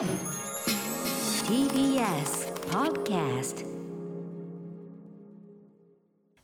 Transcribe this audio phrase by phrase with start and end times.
[0.00, 0.08] TBS
[2.70, 3.66] Podcast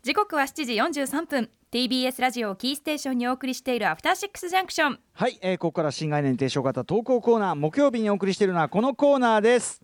[0.03, 1.48] 時刻は7時43分。
[1.72, 9.80] TBS ラジオをキーステーションにお送りしているアフターシックスジャンクションはい、えー、ここから新概念提唱型投稿コーナー木曜日にお送りしているのはこのコーナーです。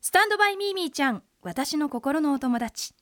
[0.00, 2.94] スタンドバイミーミーちゃん私の心のお友達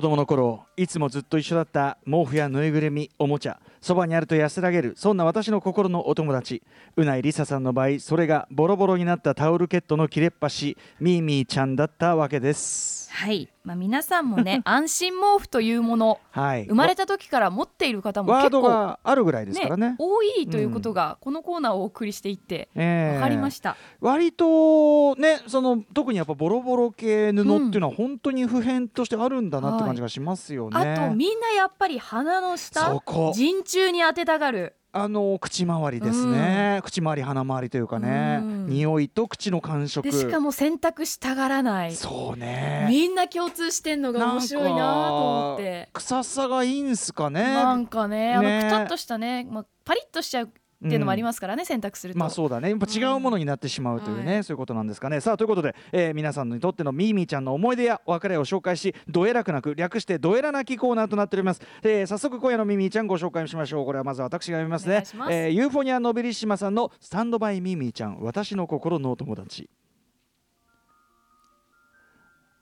[0.00, 6.62] 子供の頃いつもずっと一緒だった毛布やぬいぐるみおもちゃそばにあると安らげるそんな私の心のお友達
[6.96, 12.99] うないりささんの場合それがボロボロになったタオルケットの切れっ端ミーミーちゃんだったわけです。
[13.10, 16.64] はい、まあ、皆さんもね 安心毛布というものはい。
[16.66, 19.96] 生まれた時から持っている方も結構があるぐらいですからね。
[19.98, 33.02] 多いということがこのコーナーをお送りしていってえー分かりました、割とねその特にやっぱボロボロ系布っていうのは本当に普遍としてあるんだなって感じがしますよね、あとみんなやっぱり鼻の下
[33.34, 38.66] 陣中に当てたがるあの口周りですね、口周り鼻周りというかね、うん。
[38.66, 40.10] 匂いと口の感触。
[40.10, 41.94] でしかも洗濯したがらない。
[41.94, 42.86] そうね。
[42.88, 45.88] みんな共通してんのが面白いなと思って。
[45.92, 47.42] 臭さがいいんすかね。
[47.44, 48.64] なんかねあのね。
[48.64, 50.50] くたっとしたね、まあ、パリッとしちゃう
[50.82, 52.70] っていうのもありますからね、洗濯すると、まあそうだね。
[52.70, 54.44] やっぱ違うものになってしまうというね、はい。
[54.44, 55.20] そういうことなんですかね。
[55.20, 63.84] さあということで、えー皆さんにとってのミーミーちゃんの思い出やお別れを紹介しどえらくなく略してどえらなきコーナーとなっております、えー早速今夜のミーミーちゃんご紹介しましょう。
[63.84, 65.04] これはまず私が読みますね。
[65.16, 65.32] ます。
[65.32, 69.68] えーユーフォニアノベリッシマさんのスタンドバイミーミーちゃん私の心のお友達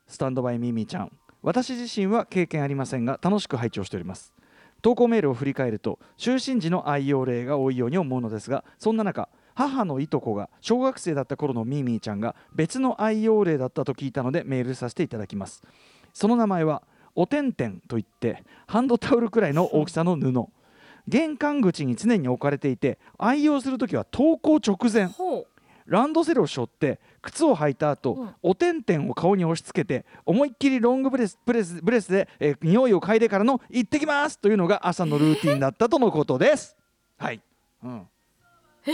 [0.09, 4.33] スタンドバイミーミーちゃん私自身は経験ありませんが楽しく拝聴しております
[4.83, 15.65] 投稿メールを振り返ると就寝時の愛用例が多いように思うのですがそんな中母のいとこが小学生だった頃のミーミーちゃんが別の愛用例だったと聞いたのでメールさせていただきます。
[16.15, 16.85] その名前は
[17.17, 20.47] おてんてんといってハンドタオルくらいの大きさの布。
[21.09, 25.09] 玄関口に常に置かれていて愛用するときは登校直前。
[25.87, 28.35] ランドセルを背負って靴を履いた後、うん。
[28.43, 36.77] おてんてんを顔に押し付けて思いっきりロングブレスブレスブレスで、えー匂いを嗅いでからの「行ってきます!」というのが朝のルーティンだったとのことです。
[37.17, 37.41] はい、
[37.83, 38.09] うん、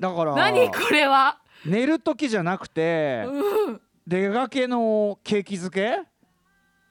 [0.00, 5.88] だから何これは、寝る時じゃなくてうん、出かけの景気づけ？
[5.90, 6.06] って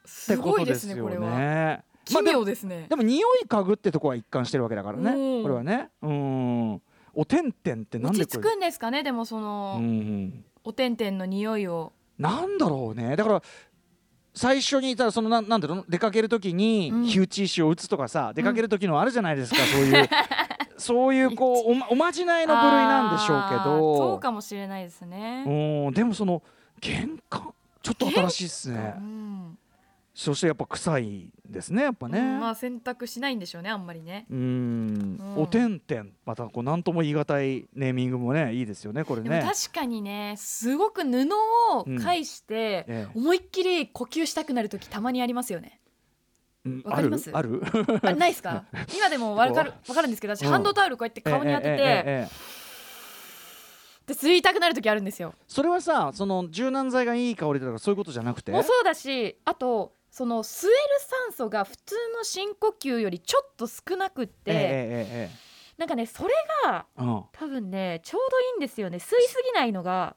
[0.05, 0.73] すこごいでね。
[0.73, 1.37] とですすよこれは。
[1.37, 1.83] ね。
[2.05, 5.43] 奇妙ですね、でも匂い嗅ぐってとこは一貫してるわけだからね、うん。
[5.43, 5.89] これはね。
[6.01, 6.36] うん
[7.19, 9.01] おてんてんってなんで落ち着くんですかね？
[9.01, 10.45] でもその、うんうん。
[10.63, 11.91] おてんてんの匂いを。
[12.19, 13.15] なんだろうね。
[13.15, 13.41] だから
[14.35, 17.05] 最初にいたらそのなんなんだろう出かける時にうん。
[17.05, 20.09] 火打ち石を打つとかさ、出かける時のあるじゃないですか、そういう
[20.77, 23.97] そういうこうおまおまじないの部類なんでしょうけど。
[23.97, 26.43] そうかもしれないですね、うんでもその
[26.79, 27.51] 玄関
[27.81, 28.93] ちょっと新しいっすね。
[28.95, 29.57] うん
[30.19, 34.25] そしてやっぱ臭いですねやっぱね、うんまあ洗濯しないんでしょうねあんまりね。
[34.31, 35.17] うん。
[35.37, 35.43] うん。
[35.43, 39.43] おてんてんまたこう何とも言い難いネーミングもねいいですよねこれでもね。
[39.43, 41.27] 確かにねすごく布
[41.73, 43.07] を返して、ええ。
[43.13, 45.79] 思いっきり呼吸したくなる時たまにありますよね。
[46.65, 46.81] うん。
[46.83, 47.29] わかります？
[47.31, 47.61] ある？
[48.01, 48.63] あないですか？
[48.97, 50.51] 今でもわかるわかるんですけど私うん。
[50.51, 52.27] ハンドタオルこうやって顔に当てて、え
[54.07, 55.35] で吸いたくなる時あるんですよ。
[55.47, 58.51] それはさその柔軟剤がいい香りだとかそういうことじゃなくて？
[58.51, 60.75] もうそうだしあとその吸える
[61.27, 65.47] 酸素が普通の深呼吸よりちょっと少なくって、えええええ
[65.77, 66.33] なんかねそれ
[66.65, 67.23] がえうん。
[67.31, 68.97] 多分ねちょうどいいんですよね。
[68.97, 70.15] 吸いすぎないのが。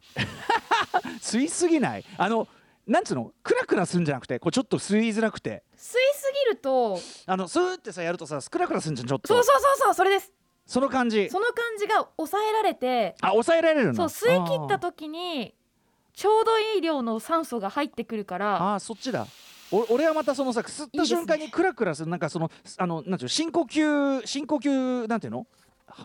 [1.21, 2.05] 吸いすぎない？
[2.17, 2.49] あの
[2.87, 3.33] なんつうの？
[3.43, 5.63] クラクラするんじゃなくてこうちょっと吸いづらくて。
[5.77, 5.81] 吸い
[6.15, 9.29] すぎるとあのスーってさやるとさクラクラするんじゃんちょっと。
[9.29, 10.33] そうそうそうそうそれです。
[10.65, 11.29] その感じ。
[11.29, 14.09] その感じが抑えられてあ抑えられるの？
[14.09, 15.55] そう吸い切った時に
[16.15, 19.25] ちょうどいい量の酸素が入ってくるからあそっちだ。
[19.25, 19.27] お
[19.73, 25.47] 俺はまたそのさ吸った瞬間にクラクラするなんかそのあのなんていうの深呼吸深呼吸なんていうの？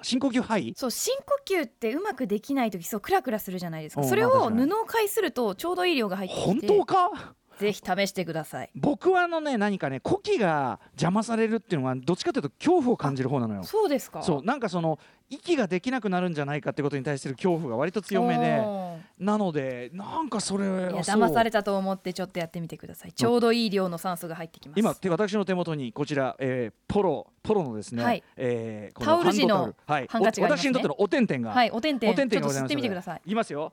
[0.02, 0.74] 深呼吸肺？
[0.76, 4.02] そう深呼吸ってうまくできない時そうクラクラするじゃないですか。
[4.02, 6.68] うんそれを布を介するとちょうどいい量が入って本きて。
[6.68, 7.36] 当か？
[7.60, 8.70] ぜひ試してください。
[8.76, 13.64] 僕はあのね何かね呼気が邪魔されるっていうのはどっちかというと恐怖を感じる方なのよ。
[13.64, 14.22] そうですか？
[14.22, 15.00] そうなんかその
[15.30, 18.60] 息ができなくなるんじゃないかってことに対する恐怖が割と強めで。
[18.60, 23.14] おなのでなんかそれーいや騙されたと思ってちょっとやってみてください。
[23.14, 24.80] ちょうどいい量の酸素が入ってきます。
[24.80, 28.24] 今手私の手元にこちら、えーポロポロのですね、はい。
[28.36, 30.54] えーこタオル地のハンカチがね。
[30.54, 32.10] お私にとってのおてんてんが、はいおてんてん。
[32.10, 33.22] おてんてんちょっと吸っがございますてみてください。
[33.26, 33.72] いきますよ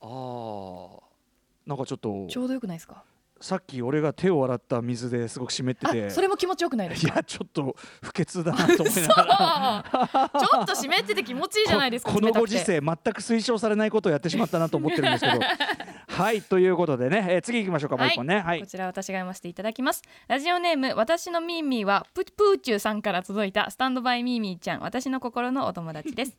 [0.00, 1.00] あー
[1.66, 3.02] なんかちょっとちょうどよくないですか？
[3.38, 6.06] さっき俺が手を洗った水ですごく湿ってて。
[6.06, 7.12] あそれも気持ちよくないですか？
[7.12, 10.30] いやちょっと不潔だなと思いながら。
[10.40, 15.40] ちょっと湿ってて気持ちいいじゃないですかこ このご時世全く推奨されないことをやってしまったなと思ってるんですけど。
[16.08, 18.40] はいということでね、えー次行きましょうかもう一本ね。
[18.40, 20.02] はい、こちら私が読ませていただきます。
[20.28, 24.80] ラジオネーム私のミーミーはププーチューさんから届いたスタンドバイミーミーちゃん。
[24.80, 26.38] 私の心のお友達です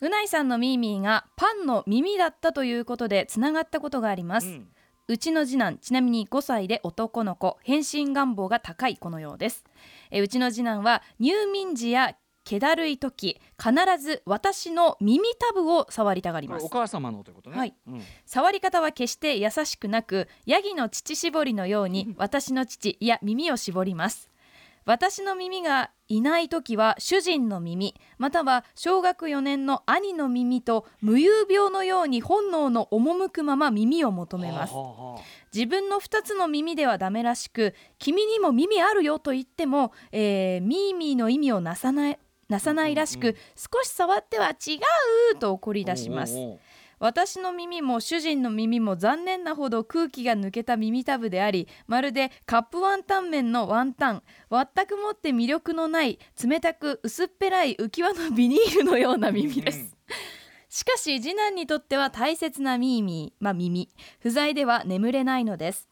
[0.00, 4.68] うないさんのミーミーがパンの耳だったということでつながったことがあります、うん。
[5.08, 9.64] うちの次男ちなみに5歳で男の子変身願望が高い子のようです。
[10.10, 12.16] えうちの次男は入眠時や
[12.46, 16.66] 気だるい時必ず私の耳たぶを触りたがります。
[16.66, 17.58] お母様のということね。
[17.58, 17.74] はい。
[17.88, 18.02] うん。
[18.24, 24.30] 触り方は決して優しくなくヤギの乳搾りのように 私の乳いや耳を絞ります
[24.86, 34.74] 私の耳がいない時は主人の耳または小学4年の兄の耳と無遊病のように本能の赴くまま耳を求めます。
[35.52, 42.18] 自分の2つの耳ではダメらしく君にも耳あるよと言っても、えーミーミーの意味をなさない
[42.48, 44.78] なさないらしく、少し触っては違
[45.34, 46.36] うと怒り出します
[46.98, 54.22] 私の耳も主人の耳も残念なほど空気が抜けた耳たぶでありまるでカップワンタン麺のワンタン。
[54.50, 59.88] 全くもって魅力のない冷たく薄っぺらい浮き輪のビニールのような耳です、うん。
[60.68, 63.90] しかし次男にとっては大切なミーミー、まあ、耳。
[64.20, 65.88] 不在では眠れないのです。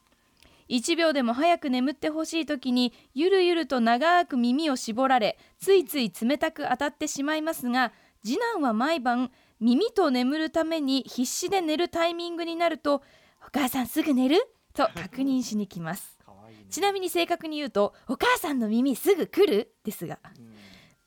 [0.68, 7.92] 1秒でも早く眠ってほしい時にゆるゆると長く耳を絞られついつい冷たく当たってしまいますが
[8.24, 9.30] 次男は毎晩
[9.60, 13.02] 耳と眠るために必死で寝るタイミングになると
[13.46, 14.36] 「お母さんすぐ寝る?」
[14.74, 16.18] と確認しに来ます。
[16.26, 16.66] ね。
[16.70, 20.18] ちなみに正確に言うと「お母さんの耳すぐ来る?」ですが。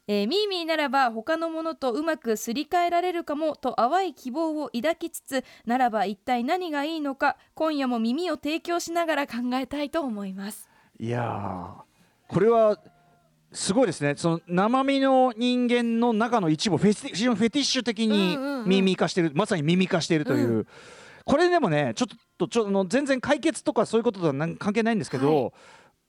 [0.10, 10.70] えーミーミーならば他のものとうまくすり替えられるかもと淡い希望を抱きつつならば一体何がいいのか今夜も耳を提供しながら考えたいと思います。
[10.98, 12.80] いやーこれは
[13.52, 14.16] すごいですね。
[14.18, 20.68] その生身の人間の中の一部をフェティ非常にフェティッシュ的に耳化してる、まさに耳化しているという、う
[21.26, 25.52] これでもねちょっとちょあの全然解決とかそういうこととは関係ないんですけど、はい。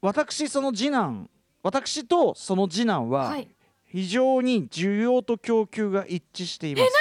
[0.01, 1.29] 私その次男
[1.63, 3.49] 私とその次男ははい。
[3.91, 6.93] 非常に需要と供給が一致しています。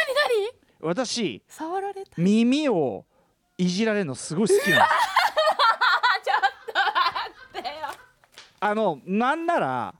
[0.79, 3.05] 何私触られた耳を
[3.57, 5.17] いじられるのすごい好きなんです。
[8.59, 9.95] あのなんなら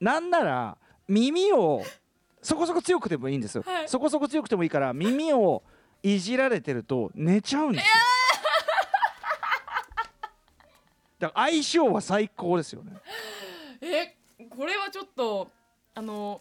[0.00, 0.76] なんなら
[1.08, 1.82] 耳を
[2.42, 3.88] そこそこ強くてもいいんですよ、はい。
[3.88, 5.62] そこそこ強くてもいいから耳を
[6.02, 7.88] いじられてると寝ちゃうんですよ、
[11.20, 12.92] だから相性は最高ですよね。
[13.82, 14.16] え
[14.48, 15.50] これはちょっと
[15.94, 16.40] あの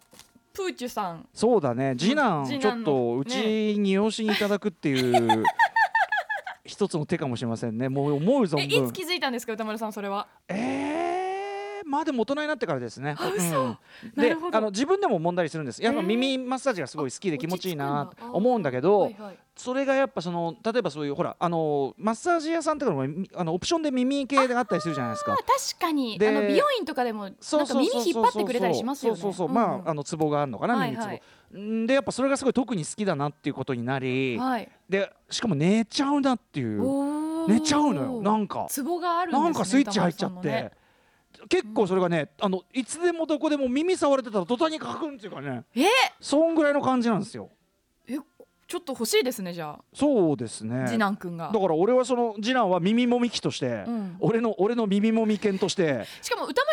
[0.53, 1.27] プーチュさん。
[1.33, 1.95] そうだね。
[1.97, 3.35] 次男ちょっとうち
[3.77, 5.43] に養子にいただくっていう
[6.63, 7.89] 一つの手かもしれませんね。
[7.89, 8.63] もう思うえ存分。
[8.63, 10.27] いつ気づいたんですか歌丸さんそれは？
[10.47, 10.88] えー、
[11.89, 13.15] まあでも大人になってからですね。
[13.35, 13.77] 嘘うん。
[14.15, 15.81] であの自分でも揉んだりするんです。
[15.81, 19.37] やっぱ耳マッサージがすごい好きで気持ちいいな落ち着くんだ思うんだけど、はいはい。
[19.55, 25.35] それがやっぱその例えばそういうほらあのマッサージ屋さんとかもみあのオプションで耳系であったりするじゃないですか。
[25.35, 26.19] 確かに。
[26.19, 27.33] であの美容院とかでもなん
[27.67, 29.19] か耳引っ張ってくれたりしますよね。
[29.19, 31.07] そうそうそう、んまああのツボがあるのかな、耳ツボ。
[31.07, 31.15] はい。
[31.15, 31.21] はい
[31.57, 34.69] んでやっぱそれがすごい特に好きだなっていうことになり、はい。
[34.87, 37.47] でしかも寝ちゃうなっていう。
[37.47, 38.67] 寝ちゃうのよなんか。
[38.69, 40.71] ツボがあるんですねなんかスイッチ入っちゃって、
[41.47, 45.85] 結構それがねあのいつでもどこでも耳触れてたら途端にカクンっていうかねえ？
[46.19, 47.49] そんぐらいの感じなんですよ。
[48.07, 48.17] え
[48.67, 50.83] ちょっと欲しいですねじゃそうですね。
[50.83, 51.49] あ次男くんが。
[51.51, 54.15] だから俺はその次男は耳もみ機として、うん。
[54.19, 56.63] 俺の俺の耳もみ犬としてしかも歌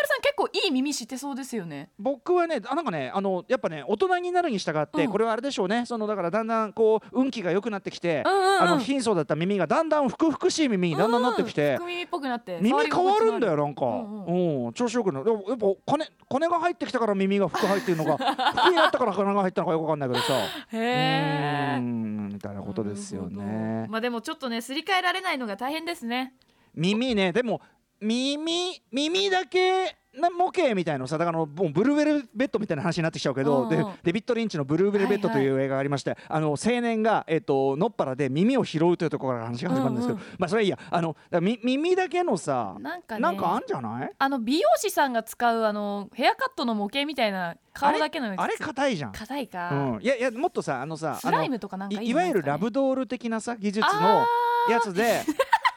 [0.47, 1.89] 構いい耳してそうですよね。
[1.99, 5.11] 僕はねあなんかねあのやっぱね大人になるに従って、うん。
[5.11, 5.85] これはあれでしょうね。
[5.85, 8.61] そのだからだんだんこう運気が良くなってきて、うんうんうん。
[8.61, 14.73] あの貧相だった耳がだんだんふくふくしい耳にだんだんなってきて、うん福耳っぽくなって耳変わるんだよなんか、ううんん。
[14.73, 15.31] 調子よくなる。
[15.31, 20.33] やっぱ金金が入ってきたから耳が服入ってるのか服 になったから金が入ったのかよくわかんないけどさ。
[20.33, 23.85] へうえみたいなことですよね。
[23.85, 23.91] ど。
[23.91, 26.33] まあでもちょっとねすり替えられないのが大変ですね。
[26.75, 27.31] 耳ね。
[27.31, 27.61] でも
[27.99, 40.79] 耳耳だけな模型みたいなのさだからあのもうブルーベルベッドみたいな話になってきちゃうけど、うんうんでデビッド・リンチの「ブルーベルベッド」という映画がありまして、あの青年が、えっとのっぱらで耳を拾うというところから話が始まるんですけど、うんまあそれはいいや。
[40.89, 44.11] あの耳だけのさなんかねなんかあんじゃない？
[44.17, 48.55] あの美容師さんが使うあのヘアカットの模型みたいな顔だけのあれ？
[48.57, 49.11] 硬いじゃん。
[49.11, 54.25] 硬いか、うん、いやいやもっとさあのさスライムとかなんかいいいいわゆるラブドール的なさ技術の
[54.69, 55.21] やつで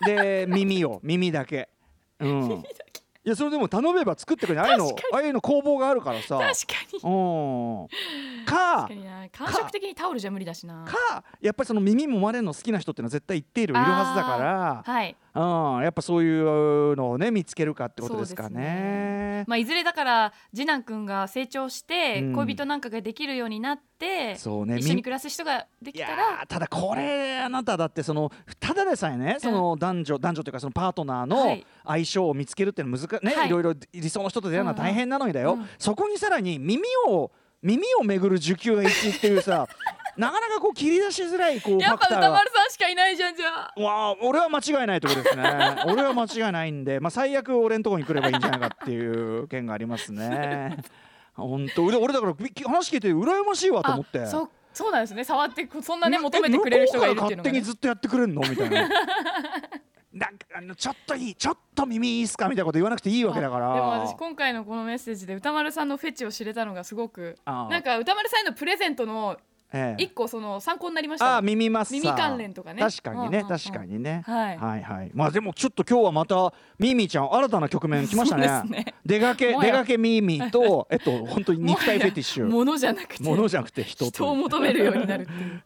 [0.06, 1.68] で耳を耳だけ、
[2.18, 2.64] うん、
[3.22, 6.38] いやそれでも頼めば作ってくれるああいうのああいうの工房があるからさ。
[6.38, 6.98] 確かに。
[7.02, 8.44] うん。
[8.46, 8.88] か
[9.30, 10.86] 感触的にタオルじゃ無理だしな。
[10.86, 14.82] かやっぱりその耳もまれるの好きな人っていうのは絶対一定量いるはずだから。
[14.84, 15.40] はいう
[15.80, 19.44] ん、やっぱそういうのをね見つけるかってことですかそうね。
[19.46, 22.32] まあいずれだから次男くんが成長してうん。
[22.34, 26.42] 恋人なんかができるようになって、そうねみ一緒に暮らす人ができたら。
[26.44, 31.66] ーただこれあなただってそのただでさえねその男女、男女というかそのパートナーはのい。
[31.86, 33.46] 相性を見つけるっていうのは難ね、はい。
[33.48, 35.68] いろいろ理想の人と出会うのは大変なのにだよ、うんうん。
[35.78, 37.30] そこにさらに耳を
[37.62, 39.68] 耳をめぐる受給が1っていうさ
[40.16, 43.80] なかなかこう切り出しづらいこうフやっぱ歌丸さんしかいないじゃんじゃあ。
[43.80, 45.42] わあ俺は間違いないところですね。
[45.86, 49.06] 俺は間違いないんで、まあ、最悪俺のところに来ればいいんじゃないかってい
[49.38, 50.76] う件がありますね。
[51.34, 51.84] 本当。
[51.84, 54.20] 俺俺だからき話聞いて羨ましいわと思って。
[54.20, 55.24] あそうそうなんですね。
[55.24, 57.42] 触ってそんなね求めてくれる人がいるっていうのが、ね。
[57.42, 58.40] 勝手に、ずっとやってくれんの？
[58.42, 58.88] みたいな。
[60.12, 62.48] なんかあのちょっといいちょっと耳いいっすか？
[62.48, 63.74] みたいなこと言わなくていいわけだから。
[63.74, 67.36] でも私今回のこのメッセージで歌丸さんのフェチを知れたのがすごく。
[67.46, 69.36] なんか歌丸さんへのプレゼントの
[69.72, 70.02] ええ。
[70.02, 71.34] 一個その参考になりました。
[71.34, 72.00] ああ耳マッサー。
[72.00, 72.80] 耳関連とかね。
[72.80, 74.56] 確かにね、確かにね、はい。
[74.58, 75.10] はいはい。
[75.14, 78.48] まあでもちょっと今日はまたミーミーちゃん新たな局面来ましたね。
[78.48, 78.94] そうですね。
[79.06, 82.48] 出かけ出かけミーミーとえっと本当に肉体フェティッシュ。
[82.48, 83.22] ものじゃなくて。
[83.22, 85.62] ものじゃなくて人人を求めるようになるっていう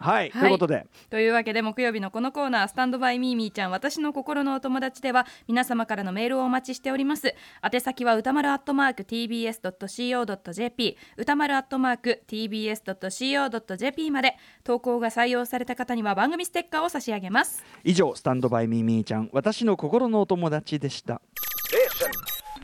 [0.00, 0.40] はい、はい。
[0.40, 0.86] ということで。
[1.10, 7.34] というわけで木曜日のこのコーナー「スタンドバイミーミーちゃん私の心のお友達」では皆様からのメールをお待ちしております。
[7.62, 14.36] 宛先は歌丸アットマーク tbs.co.jp 歌丸アットマーク tbs.co.jp まで。
[14.64, 17.64] 投稿が採用された方には番組ステッカーを差し上げます。
[17.84, 21.20] 以上スタンドバイミーミーちゃん私の心のお友達でした。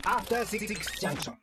[0.05, 0.69] After Six
[1.01, 1.37] Junction.